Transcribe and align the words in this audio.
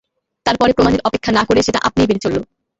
তার 0.45 0.55
পরে 0.59 0.71
প্রমাণের 0.73 1.05
অপেক্ষা 1.07 1.31
না 1.33 1.43
করে 1.45 1.61
সেটা 1.63 1.79
আপনিই 1.87 2.07
বেড়ে 2.09 2.23
চলল। 2.25 2.37